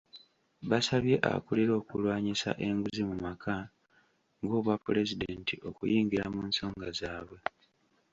[0.69, 3.55] Basabye akulira okulwanyisa enguzi mu maka
[4.47, 7.39] g'obwapulezidenti okuyingira mu nsonga zaabwe.